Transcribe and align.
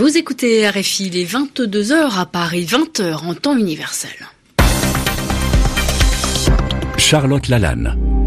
Vous 0.00 0.16
écoutez 0.16 0.66
RFI 0.66 1.10
les 1.10 1.26
22h 1.26 2.18
à 2.18 2.24
Paris, 2.24 2.64
20h 2.64 3.16
en 3.16 3.34
temps 3.34 3.54
universel. 3.54 4.10
Charlotte 6.96 7.48
Lalanne. 7.48 8.19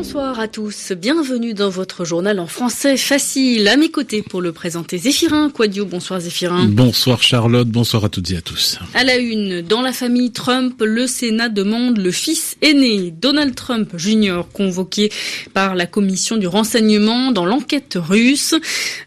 Bonsoir 0.00 0.40
à 0.40 0.48
tous, 0.48 0.92
bienvenue 0.92 1.52
dans 1.52 1.68
votre 1.68 2.06
journal 2.06 2.40
en 2.40 2.46
français 2.46 2.96
facile. 2.96 3.68
À 3.68 3.76
mes 3.76 3.90
côtés 3.90 4.22
pour 4.22 4.40
le 4.40 4.50
présenter 4.50 4.96
Zéphirin 4.96 5.50
Quadio. 5.50 5.84
Bonsoir 5.84 6.20
Zéphirin. 6.20 6.68
Bonsoir 6.70 7.22
Charlotte, 7.22 7.68
bonsoir 7.68 8.06
à 8.06 8.08
toutes 8.08 8.30
et 8.30 8.38
à 8.38 8.40
tous. 8.40 8.78
À 8.94 9.04
la 9.04 9.18
une, 9.18 9.60
dans 9.60 9.82
la 9.82 9.92
famille 9.92 10.32
Trump, 10.32 10.82
le 10.82 11.06
Sénat 11.06 11.50
demande 11.50 11.98
le 11.98 12.10
fils 12.12 12.56
aîné, 12.62 13.10
Donald 13.10 13.54
Trump 13.54 13.90
Jr., 13.94 14.40
convoqué 14.50 15.12
par 15.52 15.74
la 15.74 15.84
commission 15.84 16.38
du 16.38 16.46
renseignement 16.46 17.30
dans 17.30 17.44
l'enquête 17.44 17.98
russe. 18.00 18.54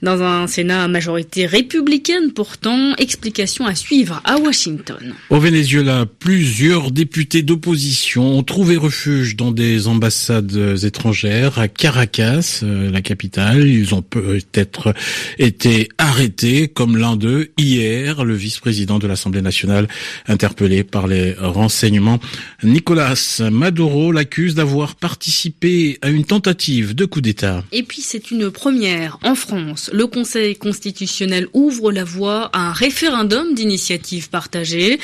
Dans 0.04 0.22
un 0.22 0.46
Sénat 0.46 0.84
à 0.84 0.88
majorité 0.88 1.48
républicaine 1.48 2.34
pourtant, 2.34 2.94
explication 3.00 3.66
à 3.66 3.74
suivre 3.74 4.22
à 4.26 4.38
Washington. 4.38 5.16
Au 5.32 5.40
Venezuela, 5.40 6.06
plusieurs 6.20 6.92
députés 6.92 7.42
d'opposition 7.42 8.38
ont 8.38 8.44
trouvé 8.44 8.78
refuge 8.78 9.36
dans 9.36 9.52
des 9.52 9.88
ambassades 9.88 10.83
étrangères 10.86 11.60
à 11.60 11.68
Caracas, 11.68 12.62
euh, 12.64 12.92
la 12.92 13.02
capitale. 13.02 13.68
Ils 13.68 13.94
ont 13.94 14.02
peut-être 14.02 14.94
été 15.40 15.90
arrêtés, 15.98 16.68
comme 16.68 16.98
l'un 16.98 17.16
d'eux 17.16 17.52
hier, 17.58 18.24
le 18.24 18.34
vice-président 18.34 19.00
de 19.00 19.08
l'Assemblée 19.08 19.42
nationale, 19.42 19.88
interpellé 20.28 20.84
par 20.84 21.08
les 21.08 21.34
renseignements. 21.34 22.20
Nicolas 22.64 23.42
Maduro 23.52 24.12
l'accuse 24.12 24.56
d'avoir 24.56 24.96
participé 24.96 25.98
à 26.02 26.10
une 26.10 26.26
tentative 26.26 26.96
de 26.96 27.06
coup 27.06 27.22
d'État. 27.22 27.64
Et 27.72 27.84
puis 27.84 28.02
c'est 28.02 28.32
une 28.32 28.52
première 28.52 29.20
en 29.24 29.36
France. 29.36 29.90
Le 29.94 30.08
Conseil 30.08 30.56
constitutionnel 30.56 31.48
ouvre 31.54 31.92
la 31.92 32.04
voie 32.04 32.50
à 32.54 32.70
un 32.70 32.74
référendum 32.74 33.54
d'initiative 33.54 34.30
partagée. 34.30 35.00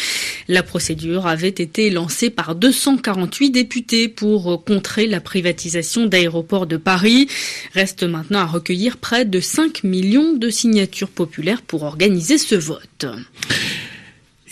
La 0.48 0.64
procédure 0.64 1.28
avait 1.28 1.50
été 1.50 1.89
lancée 1.89 2.30
par 2.30 2.56
248 2.56 3.52
députés 3.52 4.08
pour 4.08 4.64
contrer 4.64 5.08
la 5.08 5.20
privatisation 5.20 5.69
d'aéroports 6.06 6.67
de 6.67 6.78
Paris. 6.78 7.28
Reste 7.73 8.03
maintenant 8.03 8.39
à 8.39 8.45
recueillir 8.45 8.98
près 8.98 9.25
de 9.25 9.39
5 9.39 9.84
millions 9.84 10.34
de 10.34 10.50
signatures 10.50 11.09
populaires 11.09 11.61
pour 11.61 11.84
organiser 11.84 12.38
ce 12.38 12.56
vote. 12.56 13.06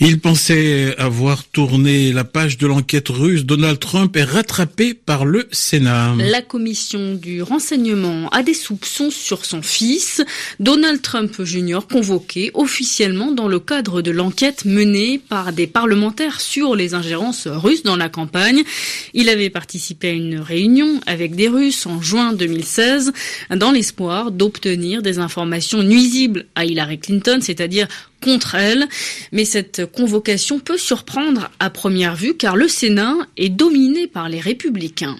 Il 0.00 0.20
pensait 0.20 0.94
avoir 0.96 1.42
tourné 1.42 2.12
la 2.12 2.22
page 2.22 2.56
de 2.56 2.68
l'enquête 2.68 3.08
russe. 3.08 3.44
Donald 3.44 3.80
Trump 3.80 4.16
est 4.16 4.22
rattrapé 4.22 4.94
par 4.94 5.24
le 5.24 5.48
Sénat. 5.50 6.14
La 6.18 6.40
commission 6.40 7.14
du 7.14 7.42
renseignement 7.42 8.28
a 8.28 8.44
des 8.44 8.54
soupçons 8.54 9.10
sur 9.10 9.44
son 9.44 9.60
fils, 9.60 10.22
Donald 10.60 11.02
Trump 11.02 11.42
Jr., 11.42 11.80
convoqué 11.90 12.52
officiellement 12.54 13.32
dans 13.32 13.48
le 13.48 13.58
cadre 13.58 14.00
de 14.00 14.12
l'enquête 14.12 14.64
menée 14.64 15.18
par 15.18 15.52
des 15.52 15.66
parlementaires 15.66 16.40
sur 16.40 16.76
les 16.76 16.94
ingérences 16.94 17.48
russes 17.48 17.82
dans 17.82 17.96
la 17.96 18.08
campagne. 18.08 18.62
Il 19.14 19.28
avait 19.28 19.50
participé 19.50 20.10
à 20.10 20.12
une 20.12 20.38
réunion 20.38 21.00
avec 21.06 21.34
des 21.34 21.48
Russes 21.48 21.86
en 21.86 22.00
juin 22.00 22.34
2016 22.34 23.12
dans 23.56 23.72
l'espoir 23.72 24.30
d'obtenir 24.30 25.02
des 25.02 25.18
informations 25.18 25.82
nuisibles 25.82 26.46
à 26.54 26.64
Hillary 26.64 27.00
Clinton, 27.00 27.40
c'est-à-dire 27.42 27.88
contre 28.22 28.54
elle. 28.54 28.88
Mais 29.32 29.44
cette 29.44 29.86
convocation 29.86 30.60
peut 30.60 30.78
surprendre 30.78 31.50
à 31.60 31.70
première 31.70 32.16
vue 32.16 32.36
car 32.36 32.56
le 32.56 32.68
Sénat 32.68 33.14
est 33.36 33.48
dominé 33.48 34.06
par 34.06 34.28
les 34.28 34.40
républicains. 34.40 35.16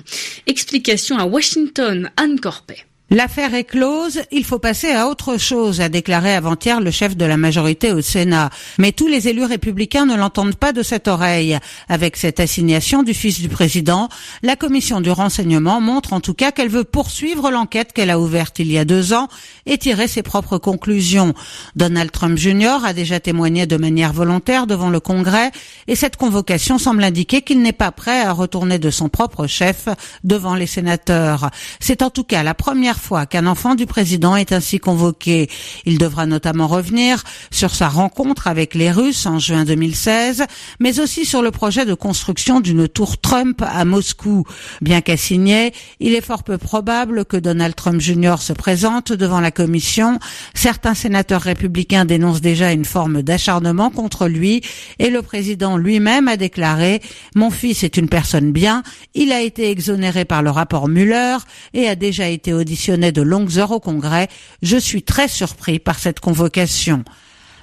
Explication 0.46 1.18
à 1.18 1.24
Washington, 1.24 2.10
Anne 2.16 2.40
Corpet. 2.40 2.84
L'affaire 3.10 3.54
est 3.54 3.64
close, 3.64 4.20
il 4.30 4.44
faut 4.44 4.58
passer 4.58 4.90
à 4.90 5.08
autre 5.08 5.38
chose, 5.38 5.80
a 5.80 5.88
déclaré 5.88 6.34
avant-hier 6.34 6.78
le 6.78 6.90
chef 6.90 7.16
de 7.16 7.24
la 7.24 7.38
majorité 7.38 7.90
au 7.90 8.02
Sénat. 8.02 8.50
Mais 8.76 8.92
tous 8.92 9.08
les 9.08 9.28
élus 9.28 9.46
républicains 9.46 10.04
ne 10.04 10.14
l'entendent 10.14 10.56
pas 10.56 10.74
de 10.74 10.82
cette 10.82 11.08
oreille. 11.08 11.58
Avec 11.88 12.18
cette 12.18 12.38
assignation 12.38 13.02
du 13.02 13.14
fils 13.14 13.40
du 13.40 13.48
président, 13.48 14.10
la 14.42 14.56
commission 14.56 15.00
du 15.00 15.10
renseignement 15.10 15.80
montre 15.80 16.12
en 16.12 16.20
tout 16.20 16.34
cas 16.34 16.52
qu'elle 16.52 16.68
veut 16.68 16.84
poursuivre 16.84 17.50
l'enquête 17.50 17.94
qu'elle 17.94 18.10
a 18.10 18.20
ouverte 18.20 18.58
il 18.58 18.70
y 18.70 18.76
a 18.76 18.84
deux 18.84 19.14
ans 19.14 19.28
et 19.64 19.78
tirer 19.78 20.06
ses 20.06 20.22
propres 20.22 20.58
conclusions. 20.58 21.32
Donald 21.76 22.10
Trump 22.10 22.36
Jr. 22.36 22.84
a 22.84 22.92
déjà 22.92 23.20
témoigné 23.20 23.64
de 23.64 23.78
manière 23.78 24.12
volontaire 24.12 24.66
devant 24.66 24.90
le 24.90 25.00
Congrès 25.00 25.50
et 25.86 25.96
cette 25.96 26.16
convocation 26.16 26.76
semble 26.76 27.02
indiquer 27.02 27.40
qu'il 27.40 27.62
n'est 27.62 27.72
pas 27.72 27.90
prêt 27.90 28.20
à 28.20 28.32
retourner 28.32 28.78
de 28.78 28.90
son 28.90 29.08
propre 29.08 29.46
chef 29.46 29.88
devant 30.24 30.54
les 30.54 30.66
sénateurs. 30.66 31.48
C'est 31.80 32.02
en 32.02 32.10
tout 32.10 32.24
cas 32.24 32.42
la 32.42 32.52
première 32.52 32.97
fois 32.98 33.26
qu'un 33.26 33.46
enfant 33.46 33.74
du 33.74 33.86
président 33.86 34.36
est 34.36 34.52
ainsi 34.52 34.78
convoqué. 34.78 35.48
Il 35.84 35.98
devra 35.98 36.26
notamment 36.26 36.66
revenir 36.66 37.22
sur 37.50 37.74
sa 37.74 37.88
rencontre 37.88 38.46
avec 38.46 38.74
les 38.74 38.90
Russes 38.90 39.26
en 39.26 39.38
juin 39.38 39.64
2016, 39.64 40.44
mais 40.80 41.00
aussi 41.00 41.24
sur 41.24 41.42
le 41.42 41.50
projet 41.50 41.86
de 41.86 41.94
construction 41.94 42.60
d'une 42.60 42.88
tour 42.88 43.18
Trump 43.18 43.62
à 43.62 43.84
Moscou. 43.84 44.44
Bien 44.80 45.00
qu'assigné, 45.00 45.72
il 46.00 46.14
est 46.14 46.20
fort 46.20 46.42
peu 46.42 46.58
probable 46.58 47.24
que 47.24 47.36
Donald 47.36 47.74
Trump 47.74 48.00
Jr. 48.00 48.36
se 48.38 48.52
présente 48.52 49.12
devant 49.12 49.40
la 49.40 49.50
commission. 49.50 50.18
Certains 50.54 50.94
sénateurs 50.94 51.42
républicains 51.42 52.04
dénoncent 52.04 52.40
déjà 52.40 52.72
une 52.72 52.84
forme 52.84 53.22
d'acharnement 53.22 53.90
contre 53.90 54.28
lui 54.28 54.62
et 54.98 55.10
le 55.10 55.22
président 55.22 55.76
lui-même 55.76 56.28
a 56.28 56.36
déclaré 56.36 57.00
Mon 57.34 57.50
fils 57.50 57.84
est 57.84 57.96
une 57.96 58.08
personne 58.08 58.52
bien, 58.52 58.82
il 59.14 59.32
a 59.32 59.40
été 59.40 59.70
exonéré 59.70 60.24
par 60.24 60.42
le 60.42 60.50
rapport 60.50 60.88
Mueller 60.88 61.36
et 61.74 61.88
a 61.88 61.94
déjà 61.94 62.28
été 62.28 62.52
auditionné 62.52 62.87
de 62.96 63.22
longues 63.22 63.58
heures 63.58 63.72
au 63.72 63.80
Congrès. 63.80 64.28
Je 64.62 64.76
suis 64.76 65.02
très 65.02 65.28
surpris 65.28 65.78
par 65.78 65.98
cette 65.98 66.20
convocation. 66.20 67.04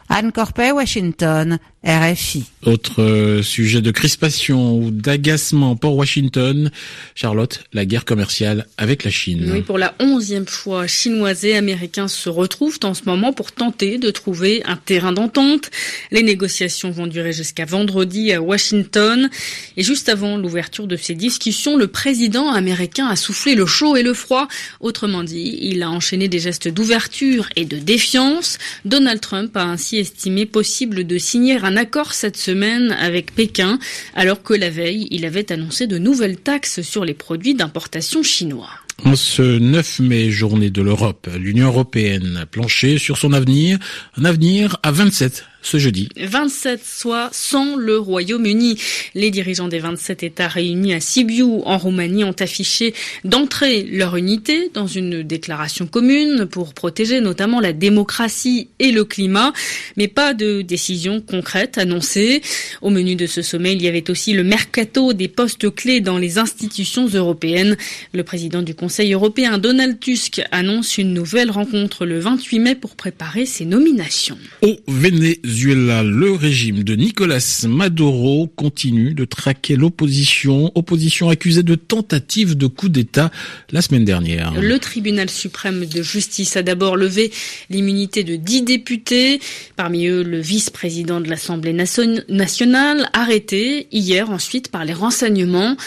Anne 0.09 0.31
Corpet, 0.31 0.71
Washington, 0.71 1.57
RFI. 1.85 2.46
Autre 2.66 3.03
euh, 3.03 3.44
sujet 3.44 3.79
de 3.79 3.91
crispation 3.91 4.75
ou 4.75 4.90
d'agacement 4.90 5.75
pour 5.75 5.96
Washington, 5.96 6.72
Charlotte, 7.13 7.63
la 7.73 7.85
guerre 7.85 8.06
commerciale 8.06 8.66
avec 8.79 9.03
la 9.03 9.12
Chine. 9.12 9.47
Oui, 9.53 9.62
pour 9.62 9.78
la 9.78 9.94
onzième 10.00 10.47
fois, 10.47 10.88
Chinois 10.88 11.44
et 11.44 11.56
Américains 11.56 12.07
se 12.07 12.28
retrouvent 12.28 12.79
en 12.81 12.96
ce 12.96 13.03
moment 13.06 13.34
pour 13.34 13.51
tenter 13.51 14.00
de 14.00 14.09
trouver 14.09 14.63
un 14.66 14.78
terrain 14.78 15.12
d'entente. 15.12 15.69
Les 16.09 16.23
négociations 16.23 16.90
vont 16.90 17.06
durer 17.06 17.34
jusqu'à 17.34 17.66
vendredi 17.66 18.34
à 18.34 18.41
Washington. 18.41 19.29
Et 19.78 19.84
juste 19.84 20.09
avant 20.09 20.38
l'ouverture 20.38 20.88
de 20.88 20.96
ces 20.96 21.13
discussions, 21.13 21.78
le 21.78 21.85
président 21.85 22.52
américain 22.52 23.07
a 23.07 23.16
soufflé 23.16 23.53
le 23.53 23.67
chaud 23.67 23.96
et 23.96 24.02
le 24.02 24.16
froid. 24.16 24.47
Autrement 24.79 25.23
dit, 25.23 25.59
il 25.62 25.84
a 25.84 25.91
enchaîné 25.91 26.29
des 26.29 26.40
gestes 26.40 26.67
d'ouverture 26.67 27.47
et 27.56 27.66
de 27.66 27.78
défiance. 27.78 28.57
Donald 28.85 29.22
Trump 29.22 29.56
a 29.56 29.66
ainsi 29.66 29.97
estimé 29.97 30.47
possible 30.47 31.06
de 31.06 31.19
signer 31.19 31.59
un 31.63 31.74
accord 31.75 32.13
cette 32.13 32.37
semaine 32.37 32.91
avec 32.99 33.33
Pékin, 33.33 33.79
alors 34.15 34.43
que 34.43 34.53
la 34.53 34.69
veille, 34.69 35.07
il 35.11 35.25
avait 35.25 35.51
annoncé 35.51 35.87
de 35.87 35.97
nouvelles 35.97 36.37
taxes 36.37 36.81
sur 36.81 37.05
les 37.05 37.13
produits 37.13 37.55
d'importation 37.55 38.23
chinois. 38.23 38.69
En 39.03 39.15
ce 39.15 39.41
9 39.41 39.99
mai, 39.99 40.31
journée 40.31 40.69
de 40.69 40.81
l'Europe, 40.81 41.27
l'Union 41.37 41.67
européenne 41.67 42.37
a 42.41 42.45
planché 42.45 42.97
sur 42.97 43.17
son 43.17 43.33
avenir, 43.33 43.77
un 44.17 44.25
avenir 44.25 44.77
à 44.83 44.91
27 44.91 45.45
ce 45.65 45.77
jeudi. 45.77 46.09
27, 46.17 46.81
soit 46.85 47.29
sans 47.31 47.75
le 47.75 47.97
Royaume-Uni. 47.97 48.77
Les 49.15 49.31
dirigeants 49.31 49.67
des 49.67 49.79
27 49.79 50.23
États 50.23 50.47
réunis 50.47 50.93
à 50.93 50.99
Sibiu, 50.99 51.61
en 51.65 51.77
Roumanie, 51.77 52.23
ont 52.23 52.35
affiché 52.39 52.93
d'entrer 53.23 53.83
leur 53.83 54.15
unité 54.15 54.69
dans 54.73 54.87
une 54.87 55.23
déclaration 55.23 55.87
commune 55.87 56.45
pour 56.45 56.73
protéger 56.73 57.19
notamment 57.19 57.59
la 57.59 57.73
démocratie 57.73 58.69
et 58.79 58.91
le 58.91 59.05
climat, 59.05 59.53
mais 59.97 60.07
pas 60.07 60.33
de 60.33 60.61
décision 60.61 61.21
concrète 61.21 61.77
annoncée. 61.77 62.41
Au 62.81 62.89
menu 62.89 63.15
de 63.15 63.25
ce 63.25 63.41
sommet, 63.41 63.73
il 63.73 63.81
y 63.81 63.87
avait 63.87 64.09
aussi 64.09 64.33
le 64.33 64.43
mercato 64.43 65.13
des 65.13 65.27
postes 65.27 65.73
clés 65.73 66.01
dans 66.01 66.17
les 66.17 66.37
institutions 66.37 67.07
européennes. 67.07 67.75
Le 68.13 68.23
président 68.23 68.61
du 68.61 68.75
Conseil 68.75 69.13
européen, 69.13 69.57
Donald 69.57 69.99
Tusk, 69.99 70.41
annonce 70.51 70.97
une 70.97 71.13
nouvelle 71.13 71.49
rencontre 71.49 72.05
le 72.05 72.19
28 72.19 72.59
mai 72.59 72.75
pour 72.75 72.95
préparer 72.95 73.45
ses 73.45 73.66
nominations. 73.66 74.37
Au 74.61 74.75
Venezuela, 74.87 75.54
Le 75.63 76.31
régime 76.31 76.84
de 76.84 76.96
Nicolas 76.96 77.66
Maduro 77.67 78.47
continue 78.55 79.13
de 79.13 79.25
traquer 79.25 79.75
l'opposition, 79.75 80.72
opposition 80.75 81.29
accusée 81.29 81.63
de 81.63 81.75
tentative 81.75 82.57
de 82.57 82.67
coup 82.67 82.90
d'État 82.90 83.31
la 83.72 83.81
semaine 83.81 84.03
dernière. 84.03 84.53
Le 84.59 84.79
tribunal 84.79 85.29
suprême 85.29 85.85
de 85.85 86.02
justice 86.02 86.57
a 86.57 86.63
d'abord 86.63 86.97
levé 86.97 87.31
l'immunité 87.69 88.23
de 88.23 88.35
dix 88.35 88.63
députés, 88.63 89.40
parmi 89.75 90.07
eux 90.07 90.23
le 90.23 90.41
vice-président 90.41 91.22
de 91.22 91.29
l'Assemblée 91.29 91.73
nationale, 91.73 93.09
arrêté 93.13 93.87
hier 93.91 94.29
ensuite 94.31 94.69
par 94.69 94.84
les 94.84 94.93
renseignements. 94.93 95.78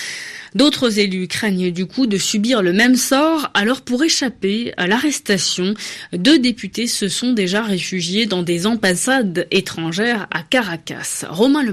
D'autres 0.54 0.98
élus 0.98 1.28
craignent 1.28 1.70
du 1.70 1.86
coup 1.86 2.06
de 2.06 2.18
subir 2.18 2.62
le 2.62 2.72
même 2.72 2.96
sort, 2.96 3.50
alors 3.54 3.82
pour 3.82 4.02
échapper 4.02 4.72
à 4.76 4.86
l'arrestation, 4.86 5.74
deux 6.12 6.38
députés 6.38 6.86
se 6.86 7.08
sont 7.08 7.32
déjà 7.32 7.62
réfugiés 7.62 8.26
dans 8.26 8.42
des 8.42 8.66
ambassades 8.66 9.46
étrangères 9.50 10.26
à 10.30 10.42
Caracas. 10.42 11.24
Romain 11.28 11.62
Le 11.62 11.72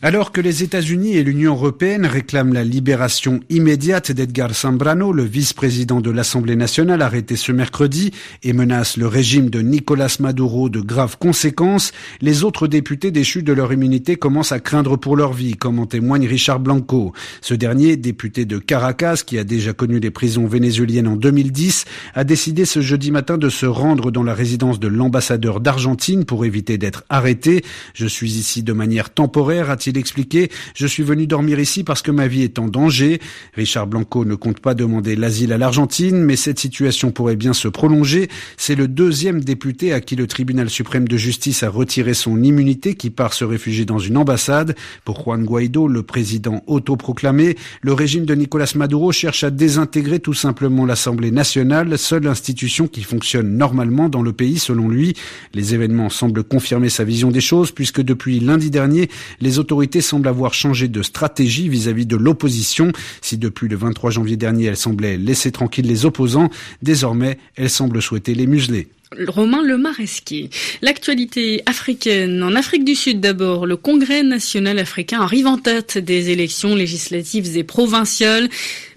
Alors 0.00 0.30
que 0.30 0.40
les 0.40 0.62
États-Unis 0.62 1.16
et 1.16 1.24
l'Union 1.24 1.54
européenne 1.54 2.06
réclament 2.06 2.52
la 2.52 2.62
libération 2.62 3.40
immédiate 3.50 4.12
d'Edgar 4.12 4.54
Zambrano, 4.54 5.12
le 5.12 5.24
vice-président 5.24 6.00
de 6.00 6.12
l'Assemblée 6.12 6.54
nationale 6.54 7.02
arrêté 7.02 7.34
ce 7.34 7.50
mercredi, 7.50 8.12
et 8.44 8.52
menacent 8.52 8.96
le 8.96 9.08
régime 9.08 9.50
de 9.50 9.60
Nicolas 9.60 10.16
Maduro 10.20 10.68
de 10.68 10.78
graves 10.78 11.18
conséquences, 11.18 11.90
les 12.20 12.44
autres 12.44 12.68
députés 12.68 13.10
déchus 13.10 13.42
de 13.42 13.52
leur 13.52 13.72
immunité 13.72 14.14
commencent 14.14 14.52
à 14.52 14.60
craindre 14.60 14.96
pour 14.96 15.16
leur 15.16 15.32
vie, 15.32 15.56
comme 15.56 15.80
en 15.80 15.86
témoigne 15.86 16.28
Richard 16.28 16.60
Blanco. 16.60 17.12
Ce 17.40 17.54
dernier, 17.54 17.96
député 17.96 18.44
de 18.44 18.58
Caracas, 18.58 19.24
qui 19.26 19.36
a 19.36 19.42
déjà 19.42 19.72
connu 19.72 19.98
les 19.98 20.12
prisons 20.12 20.46
vénézuéliennes 20.46 21.08
en 21.08 21.16
2010, 21.16 21.86
a 22.14 22.22
décidé 22.22 22.66
ce 22.66 22.80
jeudi 22.80 23.10
matin 23.10 23.36
de 23.36 23.48
se 23.48 23.66
rendre 23.66 24.12
dans 24.12 24.22
la 24.22 24.34
résidence 24.34 24.78
de 24.78 24.86
l'ambassadeur 24.86 25.58
d'Argentine 25.58 26.24
pour 26.24 26.44
éviter 26.44 26.78
d'être 26.78 27.02
arrêté. 27.08 27.64
Je 27.94 28.06
suis 28.06 28.34
ici 28.34 28.62
de 28.62 28.72
manière 28.72 29.10
temporaire, 29.10 29.70
a-t-il 29.88 29.98
expliqué. 29.98 30.50
Je 30.74 30.86
suis 30.86 31.02
venu 31.02 31.26
dormir 31.26 31.58
ici 31.58 31.84
parce 31.84 32.02
que 32.02 32.10
ma 32.10 32.26
vie 32.26 32.42
est 32.42 32.58
en 32.58 32.68
danger. 32.68 33.20
Richard 33.54 33.86
Blanco 33.86 34.24
ne 34.24 34.34
compte 34.34 34.60
pas 34.60 34.74
demander 34.74 35.16
l'asile 35.16 35.52
à 35.52 35.58
l'Argentine, 35.58 36.22
mais 36.22 36.36
cette 36.36 36.58
situation 36.58 37.10
pourrait 37.10 37.36
bien 37.36 37.52
se 37.52 37.68
prolonger. 37.68 38.28
C'est 38.56 38.74
le 38.74 38.88
deuxième 38.88 39.40
député 39.40 39.92
à 39.92 40.00
qui 40.00 40.16
le 40.16 40.26
tribunal 40.26 40.68
suprême 40.68 41.08
de 41.08 41.16
justice 41.16 41.62
a 41.62 41.70
retiré 41.70 42.14
son 42.14 42.42
immunité 42.42 42.94
qui 42.94 43.10
part 43.10 43.32
se 43.32 43.44
réfugier 43.44 43.84
dans 43.84 43.98
une 43.98 44.16
ambassade. 44.16 44.76
Pour 45.04 45.22
Juan 45.22 45.44
Guaido, 45.44 45.88
le 45.88 46.02
président 46.02 46.62
autoproclamé, 46.66 47.56
le 47.80 47.92
régime 47.92 48.26
de 48.26 48.34
Nicolas 48.34 48.72
Maduro 48.74 49.12
cherche 49.12 49.44
à 49.44 49.50
désintégrer 49.50 50.20
tout 50.20 50.34
simplement 50.34 50.84
l'Assemblée 50.84 51.30
nationale, 51.30 51.96
seule 51.98 52.26
institution 52.26 52.88
qui 52.88 53.02
fonctionne 53.02 53.56
normalement 53.56 54.08
dans 54.08 54.22
le 54.22 54.32
pays 54.32 54.58
selon 54.58 54.88
lui. 54.88 55.14
Les 55.54 55.74
événements 55.74 56.10
semblent 56.10 56.44
confirmer 56.44 56.88
sa 56.88 57.04
vision 57.04 57.30
des 57.30 57.40
choses 57.40 57.70
puisque 57.70 58.02
depuis 58.02 58.40
lundi 58.40 58.70
dernier, 58.70 59.08
les 59.40 59.58
autorités 59.58 59.77
autorités 59.78 60.00
semblent 60.00 60.26
avoir 60.26 60.54
changé 60.54 60.88
de 60.88 61.02
stratégie 61.02 61.68
vis-à-vis 61.68 62.04
de 62.04 62.16
l'opposition. 62.16 62.90
Si 63.22 63.38
depuis 63.38 63.68
le 63.68 63.76
23 63.76 64.10
janvier 64.10 64.36
dernier, 64.36 64.64
elle 64.64 64.76
semblait 64.76 65.16
laisser 65.16 65.52
tranquilles 65.52 65.86
les 65.86 66.04
opposants, 66.04 66.50
désormais, 66.82 67.38
elle 67.54 67.70
semble 67.70 68.02
souhaiter 68.02 68.34
les 68.34 68.48
museler. 68.48 68.88
Romain 69.28 69.62
Lemaresquier. 69.62 70.50
L'actualité 70.82 71.62
africaine. 71.64 72.42
En 72.42 72.56
Afrique 72.56 72.84
du 72.84 72.96
Sud 72.96 73.20
d'abord, 73.20 73.66
le 73.66 73.76
Congrès 73.76 74.24
national 74.24 74.80
africain 74.80 75.20
arrive 75.20 75.46
en 75.46 75.58
tête 75.58 75.96
des 75.96 76.30
élections 76.30 76.74
législatives 76.74 77.56
et 77.56 77.64
provinciales. 77.64 78.48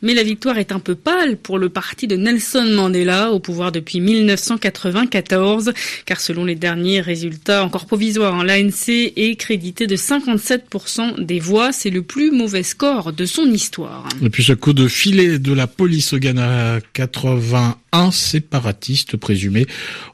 Mais 0.01 0.13
la 0.13 0.23
victoire 0.23 0.57
est 0.57 0.71
un 0.71 0.79
peu 0.79 0.95
pâle 0.95 1.37
pour 1.37 1.59
le 1.59 1.69
parti 1.69 2.07
de 2.07 2.15
Nelson 2.15 2.65
Mandela, 2.73 3.31
au 3.31 3.39
pouvoir 3.39 3.71
depuis 3.71 3.99
1994, 3.99 5.73
car 6.05 6.19
selon 6.19 6.43
les 6.43 6.55
derniers 6.55 7.01
résultats 7.01 7.63
encore 7.63 7.85
provisoires, 7.85 8.35
hein, 8.35 8.43
l'ANC 8.43 8.89
est 8.89 9.39
crédité 9.39 9.85
de 9.85 9.95
57% 9.95 11.23
des 11.23 11.39
voix. 11.39 11.71
C'est 11.71 11.89
le 11.89 12.01
plus 12.01 12.31
mauvais 12.31 12.63
score 12.63 13.13
de 13.13 13.25
son 13.25 13.45
histoire. 13.45 14.07
Et 14.23 14.29
puis 14.29 14.43
ce 14.43 14.53
coup 14.53 14.73
de 14.73 14.87
filet 14.87 15.37
de 15.37 15.53
la 15.53 15.67
police 15.67 16.13
au 16.13 16.17
Ghana 16.17 16.79
81 16.93 18.11
séparatistes 18.11 19.17
présumés 19.17 19.67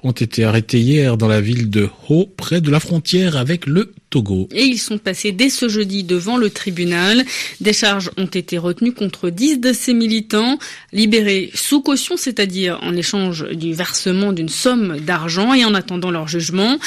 ont 0.03 0.11
été 0.11 0.43
arrêtés 0.43 0.79
hier 0.79 1.17
dans 1.17 1.27
la 1.27 1.41
ville 1.41 1.69
de 1.69 1.89
Ho, 2.09 2.27
près 2.37 2.61
de 2.61 2.71
la 2.71 2.79
frontière 2.79 3.37
avec 3.37 3.65
le 3.65 3.93
Togo. 4.09 4.47
Et 4.51 4.63
ils 4.63 4.79
sont 4.79 4.97
passés 4.97 5.31
dès 5.31 5.49
ce 5.49 5.67
jeudi 5.67 6.03
devant 6.03 6.37
le 6.37 6.49
tribunal. 6.49 7.25
Des 7.59 7.73
charges 7.73 8.09
ont 8.17 8.25
été 8.25 8.57
retenues 8.57 8.93
contre 8.93 9.29
10 9.29 9.59
de 9.59 9.73
ces 9.73 9.93
militants, 9.93 10.59
libérés 10.93 11.51
sous 11.53 11.81
caution, 11.81 12.15
c'est-à-dire 12.15 12.79
en 12.81 12.95
échange 12.95 13.45
du 13.49 13.73
versement 13.73 14.31
d'une 14.31 14.49
somme 14.49 14.97
d'argent 14.99 15.53
et 15.53 15.65
en 15.65 15.73
attendant 15.73 16.11
leur 16.11 16.27
jugement. 16.27 16.77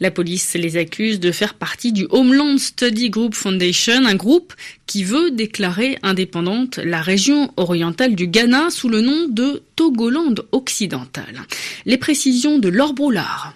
La 0.00 0.10
police 0.10 0.54
les 0.54 0.78
accuse 0.78 1.20
de 1.20 1.32
faire 1.32 1.54
partie 1.54 1.92
du 1.92 2.06
Homeland 2.10 2.56
Study 2.56 3.10
Group 3.10 3.34
Foundation, 3.34 4.06
un 4.06 4.14
groupe 4.14 4.54
qui 4.86 5.04
veut 5.04 5.30
déclarer 5.30 5.98
indépendante 6.02 6.78
la 6.78 7.02
région 7.02 7.52
orientale 7.56 8.14
du 8.14 8.26
Ghana 8.26 8.70
sous 8.70 8.88
le 8.88 9.02
nom 9.02 9.28
de 9.28 9.62
Togoland 9.76 10.34
occidental. 10.52 11.42
Les 11.84 11.98
précisions 11.98 12.58
de 12.58 12.68
Laure 12.68 12.94
Broulard. 12.94 13.54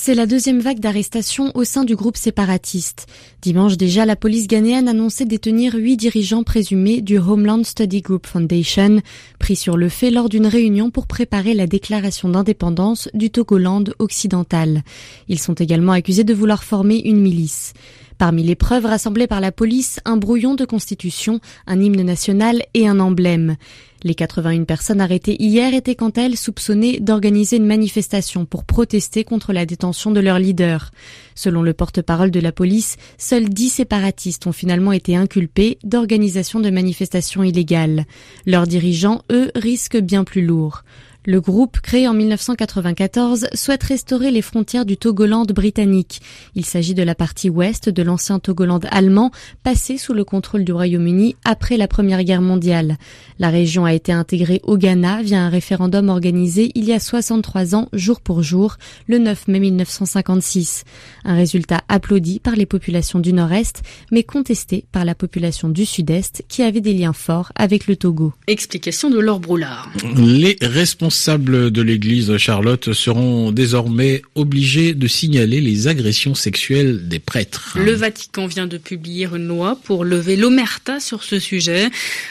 C'est 0.00 0.14
la 0.14 0.26
deuxième 0.26 0.60
vague 0.60 0.78
d'arrestations 0.78 1.50
au 1.56 1.64
sein 1.64 1.82
du 1.82 1.96
groupe 1.96 2.16
séparatiste. 2.16 3.06
Dimanche 3.40 3.76
déjà, 3.76 4.04
la 4.04 4.16
police 4.16 4.48
ghanéenne 4.48 4.88
annonçait 4.88 5.24
détenir 5.24 5.74
huit 5.76 5.96
dirigeants 5.96 6.42
présumés 6.42 7.00
du 7.02 7.18
Homeland 7.18 7.62
Study 7.62 8.00
Group 8.00 8.26
Foundation, 8.26 9.00
pris 9.38 9.54
sur 9.54 9.76
le 9.76 9.88
fait 9.88 10.10
lors 10.10 10.28
d'une 10.28 10.48
réunion 10.48 10.90
pour 10.90 11.06
préparer 11.06 11.54
la 11.54 11.68
déclaration 11.68 12.28
d'indépendance 12.28 13.08
du 13.14 13.30
Togoland 13.30 13.84
occidental. 14.00 14.82
Ils 15.28 15.38
sont 15.38 15.54
également 15.54 15.92
accusés 15.92 16.24
de 16.24 16.34
vouloir 16.34 16.64
former 16.64 17.00
une 17.04 17.20
milice. 17.20 17.74
Parmi 18.18 18.42
les 18.42 18.56
preuves 18.56 18.86
rassemblées 18.86 19.28
par 19.28 19.40
la 19.40 19.52
police, 19.52 20.00
un 20.04 20.16
brouillon 20.16 20.56
de 20.56 20.64
constitution, 20.64 21.38
un 21.68 21.80
hymne 21.80 22.02
national 22.02 22.64
et 22.74 22.88
un 22.88 22.98
emblème. 22.98 23.56
Les 24.04 24.14
81 24.14 24.64
personnes 24.64 25.00
arrêtées 25.00 25.40
hier 25.40 25.74
étaient 25.74 25.96
quant 25.96 26.10
à 26.10 26.22
elles 26.22 26.36
soupçonnées 26.36 27.00
d'organiser 27.00 27.56
une 27.56 27.66
manifestation 27.66 28.44
pour 28.44 28.64
protester 28.64 29.24
contre 29.24 29.52
la 29.52 29.66
détention 29.66 30.12
de 30.12 30.20
leur 30.20 30.38
leader. 30.38 30.90
Selon 31.34 31.62
le 31.62 31.72
porte-parole 31.72 32.30
de 32.30 32.38
la 32.38 32.52
police, 32.52 32.96
seuls 33.28 33.50
10 33.50 33.68
séparatistes 33.68 34.46
ont 34.46 34.52
finalement 34.52 34.92
été 34.92 35.14
inculpés 35.14 35.78
d'organisation 35.84 36.60
de 36.60 36.70
manifestations 36.70 37.42
illégales. 37.42 38.06
Leurs 38.46 38.66
dirigeants, 38.66 39.20
eux, 39.30 39.50
risquent 39.54 40.00
bien 40.00 40.24
plus 40.24 40.40
lourd. 40.40 40.82
Le 41.30 41.42
groupe, 41.42 41.80
créé 41.80 42.08
en 42.08 42.14
1994, 42.14 43.48
souhaite 43.52 43.82
restaurer 43.82 44.30
les 44.30 44.40
frontières 44.40 44.86
du 44.86 44.96
Togoland 44.96 45.44
britannique. 45.44 46.22
Il 46.54 46.64
s'agit 46.64 46.94
de 46.94 47.02
la 47.02 47.14
partie 47.14 47.50
ouest 47.50 47.90
de 47.90 48.02
l'ancien 48.02 48.38
Togoland 48.38 48.80
allemand, 48.90 49.30
passé 49.62 49.98
sous 49.98 50.14
le 50.14 50.24
contrôle 50.24 50.64
du 50.64 50.72
Royaume-Uni 50.72 51.36
après 51.44 51.76
la 51.76 51.86
Première 51.86 52.24
Guerre 52.24 52.40
mondiale. 52.40 52.96
La 53.38 53.50
région 53.50 53.84
a 53.84 53.92
été 53.92 54.10
intégrée 54.10 54.62
au 54.62 54.78
Ghana 54.78 55.22
via 55.22 55.42
un 55.42 55.50
référendum 55.50 56.08
organisé 56.08 56.72
il 56.74 56.86
y 56.86 56.94
a 56.94 56.98
63 56.98 57.74
ans, 57.74 57.90
jour 57.92 58.22
pour 58.22 58.42
jour, 58.42 58.78
le 59.06 59.18
9 59.18 59.48
mai 59.48 59.60
1956. 59.60 60.84
Un 61.26 61.34
résultat 61.34 61.82
applaudi 61.90 62.40
par 62.40 62.56
les 62.56 62.64
populations 62.64 63.18
du 63.18 63.34
Nord-Est, 63.34 63.82
mais 64.10 64.22
contesté 64.22 64.86
par 64.92 65.04
la 65.04 65.14
population 65.14 65.68
du 65.68 65.84
Sud-Est, 65.84 66.46
qui 66.48 66.62
avait 66.62 66.80
des 66.80 66.94
liens 66.94 67.12
forts 67.12 67.52
avec 67.54 67.86
le 67.86 67.96
Togo. 67.96 68.32
Explication 68.46 69.10
de 69.10 69.18
Laure 69.18 69.40
Broulard. 69.40 69.92
Les 70.16 70.56
responsables 70.62 71.17
responsables 71.18 71.72
de 71.72 71.82
l'église 71.82 72.36
Charlotte 72.36 72.92
seront 72.92 73.50
désormais 73.50 74.22
obligés 74.36 74.94
de 74.94 75.08
signaler 75.08 75.60
les 75.60 75.88
agressions 75.88 76.36
sexuelles 76.36 77.08
des 77.08 77.18
prêtres. 77.18 77.76
Le 77.76 77.90
Vatican 77.90 78.46
vient 78.46 78.68
de 78.68 78.78
publier 78.78 79.26
une 79.26 79.48
loi 79.48 79.76
pour 79.82 80.04
lever 80.04 80.36
l'omerta 80.36 81.00
sur 81.00 81.24
ce 81.24 81.40
sujet. 81.40 81.88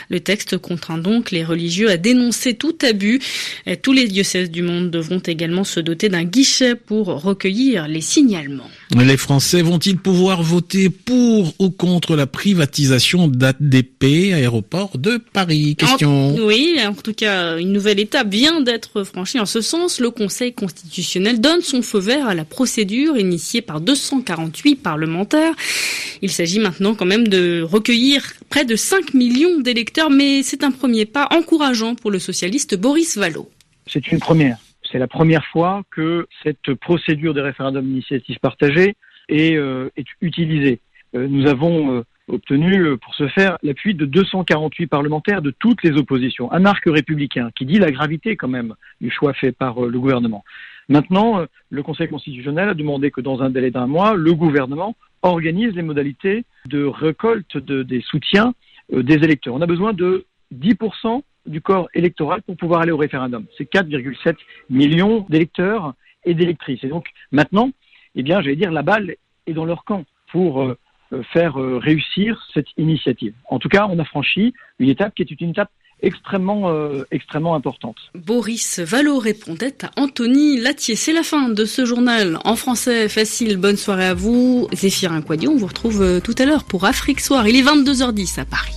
Le 0.10 0.22
texte 0.22 0.58
contraint 0.58 1.00
donc 1.00 1.32
les 1.32 1.44
religieux 1.44 1.90
à 1.90 1.98
dénoncer 1.98 2.54
tout 2.54 2.78
abus. 2.82 3.20
Tous 3.82 3.92
les 3.92 4.08
diocèses 4.08 4.52
du 4.52 4.62
monde 4.62 4.90
devront 4.90 5.20
également 5.20 5.66
se 5.66 5.82
doter 5.82 6.08
d'un 6.08 6.24
guichet 6.24 6.76
pour 6.76 7.08
recueillir 7.08 7.90
les 7.90 8.00
signalements. 8.00 8.70
Les 8.96 9.18
Français 9.18 9.62
vont-ils 9.62 9.98
pouvoir 9.98 10.44
voter 10.44 10.90
pour 10.90 11.54
ou 11.60 11.72
contre 11.72 12.16
la 12.16 12.26
privatisation 12.26 13.28
d'ADP, 13.28 14.32
aéroport 14.34 14.98
de 14.98 15.20
Paris? 15.34 15.76
Question. 15.76 16.36
oui, 16.38 16.78
en 16.88 16.94
tout 16.94 17.14
cas, 17.14 17.58
une 17.58 17.74
nouvelle 17.74 18.00
étape 18.00 18.30
vient 18.30 18.62
d'être 18.62 18.77
être. 18.78 19.04
En 19.16 19.46
ce 19.46 19.62
sens, 19.62 20.00
le 20.00 20.10
Conseil 20.12 20.54
constitutionnel 20.54 21.42
donne 21.42 21.62
son 21.62 21.82
feu 21.82 22.00
vert 22.00 22.28
à 22.28 22.36
la 22.36 22.46
procédure 22.46 23.18
initiée 23.18 23.62
par 23.62 23.82
248 23.82 24.76
parlementaires. 24.76 25.54
Il 26.22 26.32
s'agit 26.32 26.60
maintenant 26.60 26.96
quand 26.96 27.06
même 27.06 27.28
de 27.28 27.62
recueillir 27.62 28.24
près 28.50 28.66
de 28.66 28.76
5 28.76 29.14
millions 29.14 29.60
d'électeurs, 29.60 30.10
mais 30.10 30.44
c'est 30.44 30.64
un 30.64 30.72
premier 30.72 31.06
pas 31.06 31.28
encourageant 31.32 31.96
pour 31.96 32.12
le 32.12 32.20
socialiste 32.20 32.76
Boris 32.76 33.18
Vallot. 33.18 33.50
C'est 33.88 34.12
une 34.12 34.20
première. 34.20 34.58
C'est 34.92 35.00
la 35.00 35.08
première 35.08 35.46
fois 35.46 35.84
que 35.92 36.28
cette 36.44 36.74
procédure 36.76 37.34
de 37.34 37.42
référendum 37.42 37.84
d'initiative 37.86 38.38
partagée 38.40 38.96
est, 39.28 39.56
euh, 39.56 39.90
utilisée. 40.22 40.80
Euh, 41.16 41.28
nous 41.28 41.48
avons 41.48 41.98
euh, 41.98 42.04
obtenu 42.28 42.80
euh, 42.80 42.98
pour 42.98 43.16
ce 43.16 43.28
faire 43.28 43.58
l'appui 43.64 43.94
de 43.94 44.06
248 44.06 44.88
parlementaires 44.88 45.42
de 45.42 45.52
toutes 45.52 45.84
les 45.84 45.92
oppositions, 45.92 46.52
un 46.52 46.66
arc 46.66 46.84
républicain 46.86 47.50
qui 47.56 47.66
dit 47.66 47.80
la 47.80 47.92
gravité 47.92 48.36
quand 48.36 48.48
même 48.48 48.76
du 49.02 49.10
choix 49.10 49.34
fait 49.34 49.52
par 49.52 49.84
euh, 49.84 49.90
le 49.90 50.00
gouvernement. 50.00 50.44
Maintenant, 50.90 51.40
euh, 51.40 51.46
le 51.70 51.84
Conseil 51.84 52.08
constitutionnel 52.08 52.70
a 52.70 52.74
demandé 52.74 53.12
que 53.12 53.22
dans 53.22 53.42
un 53.42 53.50
délai 53.50 53.72
d'un 53.72 53.88
mois, 53.88 54.14
le 54.14 54.34
gouvernement 54.34 54.96
organise 55.22 55.74
les 55.76 55.82
modalités 55.82 56.46
de 56.66 56.86
récolte 56.86 57.58
de, 57.58 57.84
des 57.84 58.02
soutiens 58.02 58.54
des 58.92 59.16
électeurs. 59.16 59.54
On 59.54 59.62
a 59.62 59.66
besoin 59.66 59.92
de 59.92 60.26
10% 60.56 61.22
du 61.46 61.60
corps 61.60 61.90
électoral 61.94 62.42
pour 62.44 62.56
pouvoir 62.56 62.82
aller 62.82 62.92
au 62.92 62.98
référendum. 62.98 63.46
C'est 63.58 63.70
4,7 63.70 64.36
millions 64.70 65.26
d'électeurs 65.28 65.94
et 66.24 66.34
d'électrices. 66.34 66.84
Et 66.84 66.88
donc 66.88 67.08
maintenant, 67.32 67.72
eh 68.16 68.24
bien, 68.24 68.42
j'allais 68.42 68.56
dire, 68.56 68.72
la 68.72 68.84
balle 68.84 69.16
est 69.46 69.54
dans 69.54 69.66
leur 69.66 69.84
camp 69.84 70.06
pour 70.32 70.74
faire 71.34 71.60
euh, 71.60 71.78
réussir 71.78 72.48
cette 72.54 72.68
initiative. 72.78 73.34
En 73.50 73.60
tout 73.60 73.70
cas, 73.70 73.88
on 73.90 74.00
a 74.00 74.06
franchi 74.06 74.54
une 74.80 74.90
étape 74.90 75.16
qui 75.16 75.24
est 75.24 75.42
une 75.42 75.52
étape 75.52 75.70
extrêmement, 76.02 76.70
euh, 76.70 77.04
extrêmement 77.12 77.56
importante. 77.56 77.98
Boris 78.14 78.80
Vallot 78.80 79.18
répondait 79.18 79.76
à 79.84 79.92
Anthony 80.00 80.60
Latier. 80.60 80.96
C'est 80.96 81.14
la 81.14 81.24
fin 81.24 81.50
de 81.50 81.66
ce 81.66 81.86
journal 81.86 82.38
en 82.46 82.56
français 82.56 83.10
facile. 83.10 83.58
Bonne 83.58 83.78
soirée 83.78 84.06
à 84.06 84.14
vous. 84.14 84.68
Zéphirin 84.74 85.22
Quadion, 85.22 85.54
on 85.54 85.58
vous 85.58 85.68
retrouve 85.68 86.22
tout 86.22 86.36
à 86.38 86.46
l'heure 86.46 86.66
pour 86.66 86.86
Afrique 86.86 87.20
Soir. 87.20 87.48
Il 87.48 87.56
est 87.56 87.64
22h10 87.64 88.40
à 88.40 88.46
Paris. 88.46 88.76